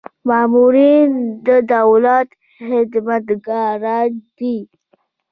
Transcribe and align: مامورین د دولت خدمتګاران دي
مامورین 0.27 1.11
د 1.47 1.49
دولت 1.73 2.29
خدمتګاران 2.67 4.11
دي 4.37 4.57